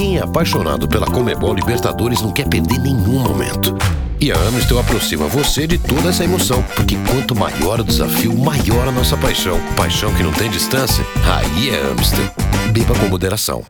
Quem 0.00 0.16
é 0.16 0.22
apaixonado 0.22 0.88
pela 0.88 1.04
Comebol 1.04 1.52
Libertadores 1.52 2.22
não 2.22 2.32
quer 2.32 2.48
perder 2.48 2.78
nenhum 2.78 3.18
momento. 3.18 3.76
E 4.18 4.32
a 4.32 4.34
Amstel 4.34 4.78
aproxima 4.78 5.26
você 5.26 5.66
de 5.66 5.76
toda 5.76 6.08
essa 6.08 6.24
emoção, 6.24 6.62
porque 6.74 6.96
quanto 7.06 7.36
maior 7.36 7.80
o 7.80 7.84
desafio, 7.84 8.34
maior 8.34 8.88
a 8.88 8.92
nossa 8.92 9.14
paixão. 9.18 9.60
Paixão 9.76 10.10
que 10.14 10.22
não 10.22 10.32
tem 10.32 10.48
distância, 10.48 11.04
aí 11.26 11.68
é 11.68 11.82
Amstel. 11.92 12.30
Beba 12.72 12.98
com 12.98 13.08
moderação. 13.08 13.62